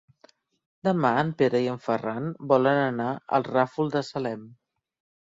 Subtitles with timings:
[0.87, 4.53] Demà en Pere i en Ferran volen anar al Ràfol de Salem.